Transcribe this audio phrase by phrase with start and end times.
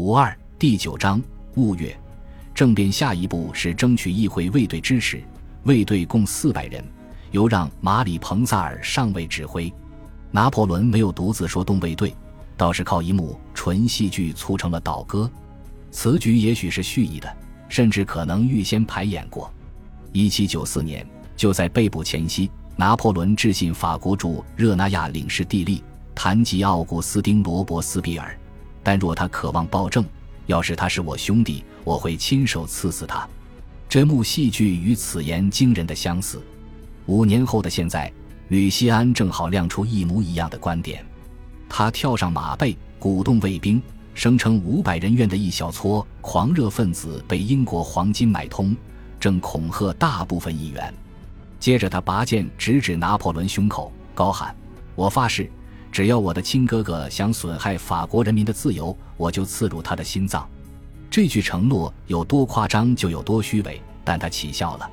[0.00, 1.22] 五二第九章
[1.56, 1.94] 雾月
[2.54, 5.22] 政变下一步是争取议会卫队支持，
[5.64, 6.82] 卫队共四百人，
[7.32, 9.70] 由让马里彭萨尔上尉指挥。
[10.30, 12.16] 拿破仑没有独自说动卫队，
[12.56, 15.30] 倒是靠一幕纯戏剧促成了倒戈。
[15.90, 17.30] 此举也许是蓄意的，
[17.68, 19.52] 甚至可能预先排演过。
[20.12, 21.06] 一七九四年，
[21.36, 28.34] 就在被捕前夕，拿破仑致信法国驻热那亚领事蒂利，谈及奥古斯丁·罗伯斯比尔。
[28.82, 30.04] 但若他渴望暴政，
[30.46, 33.28] 要是他是我兄弟，我会亲手刺死他。
[33.88, 36.42] 这幕戏剧与此言惊人的相似。
[37.06, 38.12] 五年后的现在，
[38.48, 41.04] 吕西安正好亮出一模一样的观点。
[41.68, 43.82] 他跳上马背，鼓动卫兵，
[44.14, 48.76] 声称五百人院的一小撮狂热分子被英国黄金买通，
[49.18, 50.92] 正恐吓大部分议员。
[51.58, 54.54] 接着，他拔剑直指拿破仑胸口，高喊
[54.96, 55.50] ：“我发誓！”
[55.92, 60.48] 只要我的亲哥哥想损害法国人民的自由，我就刺入他的心脏。
[61.10, 64.88] 这句承诺有多夸张就有多虚伪，但他起效了。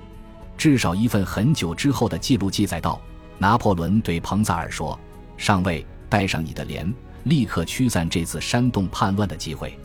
[0.58, 3.00] 至少一份很久之后的记录记载道：
[3.38, 5.00] 拿破仑对彭萨尔说
[5.38, 6.92] ：“上尉，带上你的连，
[7.26, 9.78] 立刻驱散这次煽动叛乱的机会。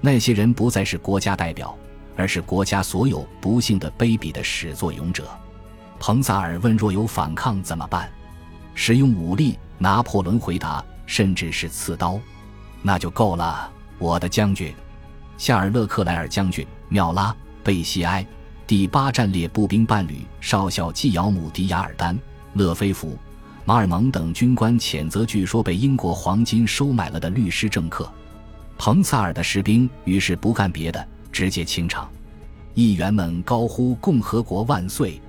[0.00, 1.76] 那些人不再是国家代表，
[2.16, 5.28] 而是国家所有不幸的、卑鄙的始作俑者。”
[5.98, 8.08] 彭萨尔问：“若有反抗怎么办？
[8.76, 12.16] 使用武力？” 拿破仑回答：“甚至是刺刀，
[12.82, 14.72] 那就够了，我的将军。”
[15.36, 18.24] 夏尔勒克莱尔将军、缪拉、贝西埃、
[18.64, 22.16] 第八战列步兵伴侣少校季尧姆迪亚尔丹、
[22.52, 23.18] 勒菲弗、
[23.64, 28.08] 马尔蒙等军官谴责据说被英国黄金收买了的律师政客。
[28.78, 32.08] 彭萨尔的士兵于是不干别的，直接清场。
[32.74, 35.20] 议员们高呼“共和国万岁”，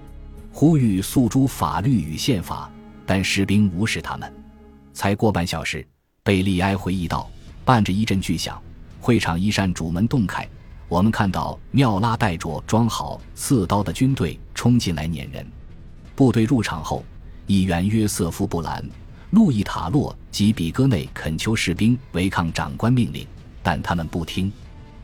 [0.54, 2.70] 呼吁诉诸法律与宪法，
[3.06, 4.32] 但士兵无视他们。
[4.94, 5.86] 才过半小时，
[6.24, 7.30] 贝利埃回忆道
[7.66, 8.62] ：“伴着一阵巨响，
[9.02, 10.48] 会场一扇主门洞开，
[10.88, 15.46] 我们看到妙拉带着装好刺刀的军队冲进来撵人。
[16.16, 17.04] 部队入场后，
[17.48, 18.88] 议员约瑟夫·布兰、
[19.32, 23.26] 路易·塔洛及比戈内恳求士兵违抗长官命令，
[23.64, 24.52] 但他们不听。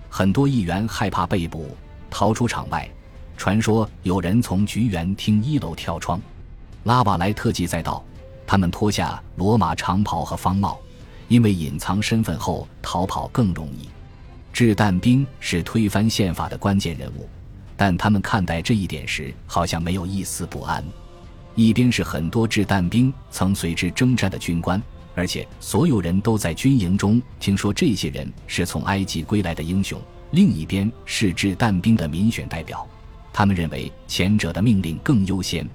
[0.07, 1.75] 很多议员害怕被捕，
[2.11, 2.88] 逃出场外。
[3.35, 6.21] 传说有人从菊园厅一楼跳窗。
[6.83, 8.03] 拉瓦莱特记载道。”
[8.49, 10.79] 他们脱下罗马长袍和方帽，
[11.27, 13.87] 因为隐藏身份后逃跑更容易。
[14.51, 17.29] 掷弹兵是推翻宪法的关键人物，
[17.77, 20.83] 但他们看待这一点时好像没有一丝不安。
[21.53, 24.81] 一边是很多掷弹兵曾随之征战的军官，
[25.13, 29.99] 而且所有人都在军营中听说这些人是从埃及归来的英雄；
[30.31, 32.83] 另一边是掷弹兵的民选代表，
[33.31, 35.69] 他们认为前者的命令更优先，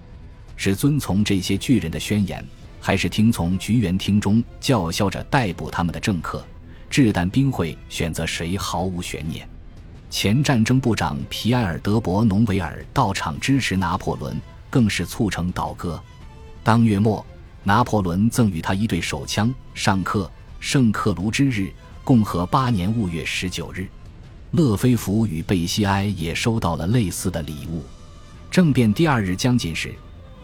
[0.56, 2.44] 是遵从这些巨人的宣言。
[2.86, 6.44] 还是听从菊园厅中叫嚣着逮捕他们的政客，
[6.90, 9.48] 掷弹兵会选择谁毫无悬念。
[10.10, 15.98] 前战争部长皮埃尔·德伯农维尔到场支持拿破仑，更是促成倒戈。
[16.62, 17.24] 当月末，
[17.62, 19.50] 拿破仑赠予他一对手枪。
[19.72, 20.30] 上课，
[20.60, 21.72] 圣克卢之日，
[22.04, 23.86] 共和八年五月十九日，
[24.50, 27.82] 勒菲弗与贝西埃也收到了类似的礼物。
[28.50, 29.94] 政变第二日将近时。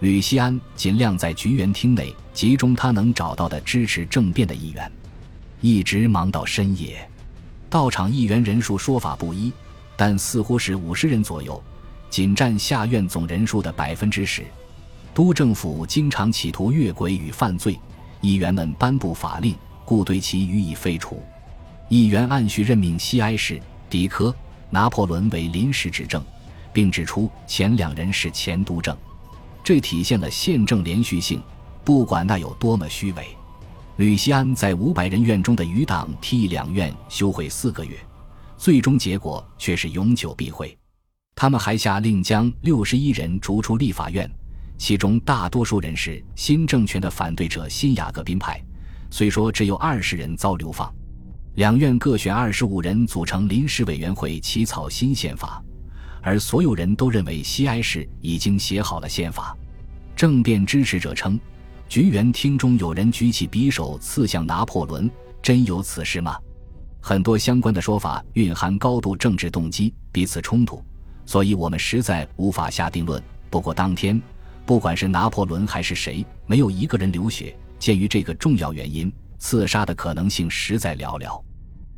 [0.00, 4.90] 吕西安尽量在菊园厅内集中他能找到的支持政变的议员，
[5.60, 7.06] 一直忙到深夜。
[7.68, 9.52] 到场议员人数说法不一，
[9.96, 11.62] 但似乎是五十人左右，
[12.08, 14.42] 仅占下院总人数的百分之十。
[15.12, 17.78] 都政府经常企图越轨与犯罪，
[18.22, 21.22] 议员们颁布法令，故对其予以废除。
[21.90, 24.34] 议员按序任命西埃士、迪科、
[24.70, 26.24] 拿破仑为临时执政，
[26.72, 28.96] 并指出前两人是前督政。
[29.62, 31.42] 这体现了宪政连续性，
[31.84, 33.26] 不管那有多么虚伪。
[33.96, 37.98] 吕西安在五百人院中的余党替两院休会四个月，
[38.56, 40.76] 最终结果却是永久闭会。
[41.34, 44.30] 他们还下令将六十一人逐出立法院，
[44.78, 48.62] 其中大多数人是新政权的反对者新雅各宾派。
[49.10, 50.92] 虽说只有二十人遭流放，
[51.56, 55.62] 两院各选二十五人组成临时委员会起草新宪法。
[56.22, 59.56] 而所有人都认为西埃市已经写好了宪法。
[60.20, 61.40] 政变支持者称，
[61.88, 66.38] 菊园厅中有人举起匕首刺向拿破仑，真有此事吗？
[67.00, 70.84] 很多相关的说法蕴含高度政治动机，彼此冲突，
[71.24, 73.22] 所以我们实在无法下定论。
[73.48, 74.20] 不过当天，
[74.66, 77.56] 不管是拿破仑还是谁，没有一个人流血。
[77.78, 81.42] 鉴于这个重要原因，刺杀的可能性实在寥寥。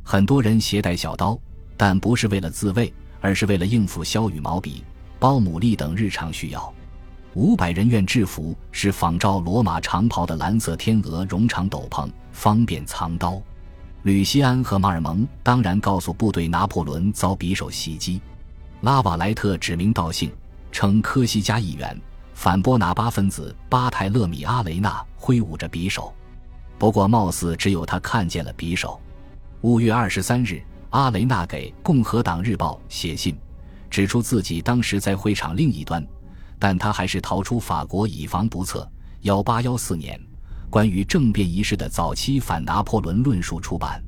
[0.01, 1.37] 很多人携带小刀，
[1.75, 2.93] 但不是为了自卫。
[3.19, 4.81] 而是为了应付削羽毛笔、
[5.19, 6.73] 包姆利等日常需要。
[7.35, 13.41] 五百人院制服是仿照罗马长袍的蓝色天鹅绒长斗篷，方便藏刀。
[14.03, 18.21] 吕西安和马尔蒙当然告诉部队拿破仑遭匕首袭击。
[18.81, 20.31] 拉瓦莱特指名道姓
[20.71, 21.99] 称科西嘉议员
[22.35, 26.13] 反波拿巴分子巴泰勒米阿雷纳挥舞着匕首，
[26.77, 28.99] 不过貌似只有他看见了匕首。
[29.61, 33.35] 五月二十三日，阿雷纳给《共和党日报》写信，
[33.89, 36.05] 指出自己当时在会场另一端，
[36.63, 38.89] 但他还是逃出法国以防不测。
[39.23, 40.17] 幺八幺四年，
[40.69, 44.01] 关于政变仪式的早期反拿破仑论述出版，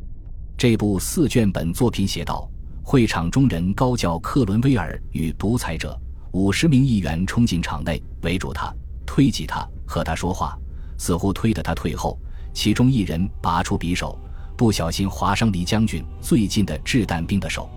[0.57, 2.49] 这部四卷本作品写道。
[2.81, 5.99] 会场中人高叫“克伦威尔与独裁者”，
[6.31, 8.73] 五十名议员冲进场内，围住他，
[9.05, 10.57] 推挤他，和他说话，
[10.97, 12.17] 似乎推得他退后。
[12.53, 14.17] 其中一人拔出匕首，
[14.55, 17.69] 不小心划伤离将军最近的掷弹兵的手，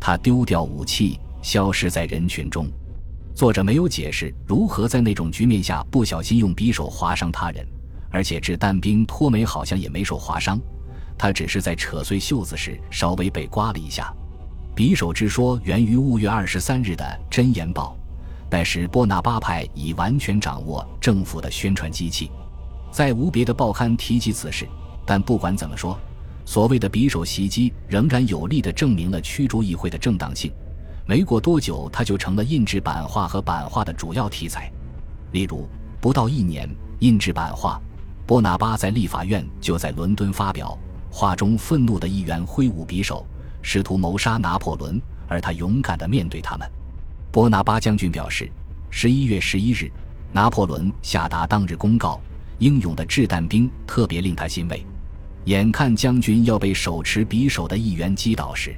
[0.00, 2.66] 他丢掉武器，消失在人群中。
[3.34, 7.66] 作者没有解释如何在那种局面下不小心用匕首划伤他人，
[8.08, 10.56] 而且掷弹兵托梅好像也没受划伤，
[11.18, 14.14] 他只是在扯碎袖子时稍微被刮了一下。
[14.76, 17.96] 匕首之说源于五月二十三日的《真言报》，
[18.48, 22.30] 那时波拿巴派已完全掌握政府的宣传机器，
[22.92, 24.64] 再无别的报刊提及此事。
[25.04, 25.98] 但不管怎么说，
[26.44, 30.52] 所谓的匕首袭击仍然有力地证明了驱逐议会的正当性。
[31.06, 34.72] 没过多久，它就成了印制版画和版画的主要题材。
[35.32, 35.68] 例如，
[36.00, 36.68] 不到一年，
[37.00, 37.80] 印制版画
[38.26, 40.78] 《波拿巴在立法院》就在伦敦发表，
[41.10, 43.26] 画中愤怒的议员挥舞匕首。
[43.60, 46.70] 试图谋杀拿破仑，而他勇敢地面对他们。
[47.30, 48.50] 波拿巴将军表示，
[48.90, 49.90] 十一月十一日，
[50.32, 52.20] 拿破仑下达当日公告，
[52.58, 54.84] 英勇的掷弹兵特别令他欣慰。
[55.46, 58.74] 眼看将军要被手持匕首的议员击倒时，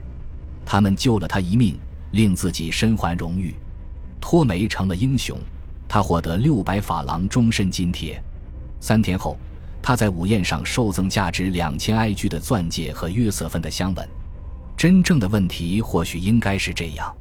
[0.65, 1.77] 他们救了他一命，
[2.13, 3.55] 令自己身怀荣誉。
[4.21, 5.39] 托梅成了英雄，
[5.89, 8.21] 他获得六百法郎终身津贴。
[8.81, 9.37] 三天后，
[9.83, 14.09] 他在午宴上受赠价值两千埃居的钻戒和约瑟芬的香吻。
[14.77, 17.15] 真正的问题或许应该是这样：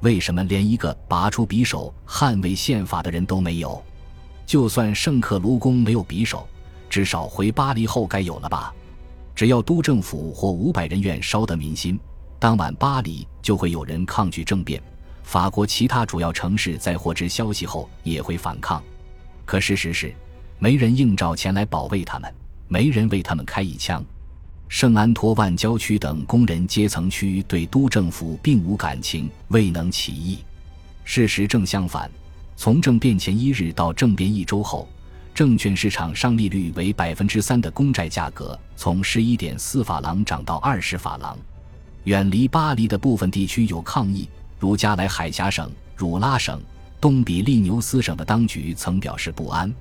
[0.00, 3.82] 为什么连一个拔出匕首捍卫宪法的人都没有？
[4.44, 6.46] 就算圣克卢宫没有匕首，
[6.88, 8.74] 至少回巴黎后该有了吧？
[9.34, 11.98] 只要督政府或五百人院烧得民心，
[12.40, 14.82] 当晚巴黎就会有人抗拒政变。
[15.22, 18.82] 法国其他主要城市在获知消息后也会反抗。
[19.44, 20.12] 可事实是，
[20.58, 22.34] 没人应召前来保卫他们，
[22.66, 24.02] 没人为他们开一枪。
[24.68, 30.38] 圣安托万郊区等工人阶层区对都政府并无感情，未能起义。
[31.04, 32.10] 事实正相反，
[32.56, 34.88] 从政变前一日到政变一周后，
[35.34, 41.36] 证券市场上利率为百分之三的公债价格从十一点四法郎涨到二十法郎。
[42.04, 46.60] 远离巴黎的部分地区有抗议，如加莱海峡省、汝拉省、
[47.00, 49.72] 东比利牛斯省的当局曾表示不安，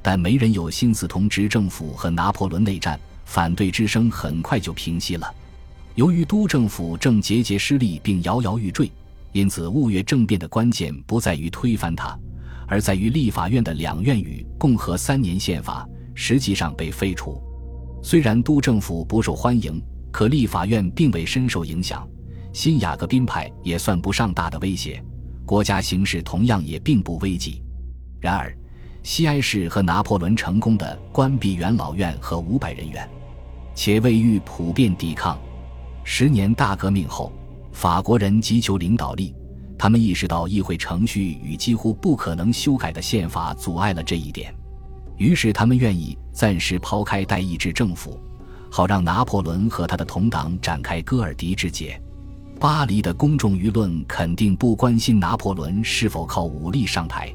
[0.00, 2.98] 但没人有心思同执政府和拿破仑内战。
[3.26, 5.34] 反对之声很快就平息了。
[5.94, 8.92] 由于督政府正节节失利并摇摇欲坠，
[9.32, 12.16] 因此雾月政变的关键不在于推翻它，
[12.68, 17.42] 而在于立法院的两院与共和三年宪法实际上被废除。
[18.02, 19.82] 虽然督政府不受欢迎，
[20.14, 22.08] 可立法院并未深受影响。
[22.52, 25.02] 新雅各宾派也算不上大的威胁，
[25.44, 27.60] 国家形势同样也并不危急。
[28.20, 28.56] 然而。
[29.02, 33.06] 西埃市和拿破仑成功的关闭元老院和五百人员，
[33.74, 35.38] 且未遇普遍抵抗。
[36.04, 37.30] 十年大革命后，
[37.70, 39.34] 法国人急求领导力，
[39.78, 44.54] 他们意识到议会程序与几乎不可能修改的宪法阻碍了这一点，
[45.18, 48.18] 于是他们愿意暂时抛开代议制政府，
[48.76, 51.96] 好让拿破仑和他的同党展开戈尔迪之节。
[52.58, 57.32] 巴黎的公众舆论肯定不关心拿破仑是否靠武力上台。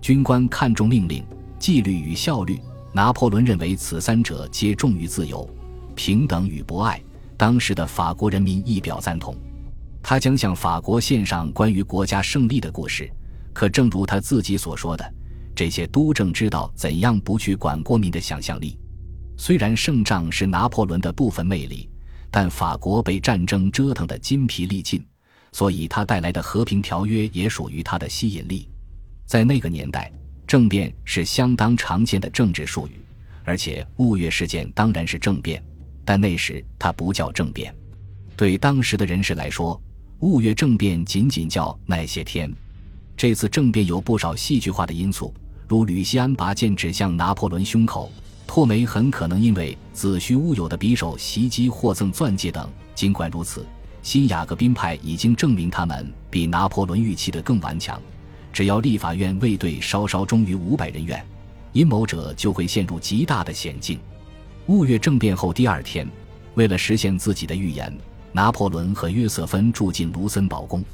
[0.00, 1.24] 军官看重命令、
[1.56, 2.60] 纪律与效率，
[2.92, 5.48] 拿破仑认为此三者皆重于自由、
[5.94, 7.00] 平等与博爱。
[7.36, 9.36] 当时的法国人民一表赞同，
[10.02, 13.08] 他将向法国献上关于国家胜利的故事。
[13.52, 15.14] 可正如他自己所说的，
[15.54, 18.76] 这些督政知道怎样不去管国民的想象力。
[19.44, 21.90] 虽然胜仗是拿破仑的部分魅力，
[22.30, 25.04] 但法国被战争折腾得筋疲力尽，
[25.50, 28.68] 所以他带来的和平条约也属于他的吸引力。
[29.26, 30.12] 在那个年代，
[30.46, 33.00] 政变是相当常见的政治术语，
[33.42, 35.60] 而且雾月事件当然是政变，
[36.04, 37.74] 但那时它不叫政变。
[38.36, 39.82] 对当时的人士来说，
[40.20, 42.48] 雾月政变仅仅叫那些天。
[43.16, 45.34] 这次政变有不少戏剧化的因素，
[45.66, 48.08] 如吕西安拔剑指向拿破仑胸口，
[48.54, 52.68] 托梅很可能因为子虚乌有的匕首袭击获赠钻戒等。
[52.94, 53.64] 尽管如此，
[54.02, 57.98] 新雅各宾派已经证明他们比拿破仑预期的更顽强。
[58.52, 61.24] 只要立法院卫队稍稍忠于五百人员，
[61.72, 63.98] 阴谋者就会陷入极大的险境。
[64.66, 66.06] 雾月政变后第二天，
[66.52, 67.90] 为了实现自己的预言，
[68.32, 70.84] 拿破仑和约瑟芬住进卢森堡宫。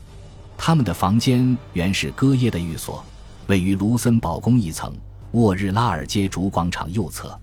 [0.57, 3.05] 他们的房间原是戈耶的寓所，
[3.49, 4.95] 位于卢森堡宫一层
[5.33, 7.37] 沃日拉尔街主广场右侧。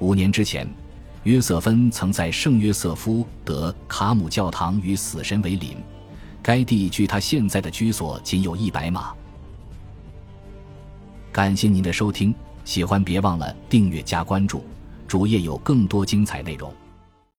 [0.00, 0.68] 五年之前，
[1.24, 5.76] 约瑟芬曾在圣约瑟夫德卡姆教堂与死神为邻，
[6.40, 9.12] 该地距他现在的居所仅有一百码。
[11.32, 14.64] 感谢您的收听，喜欢别忘了订阅加关注，
[15.06, 16.72] 主页有更多精彩内容。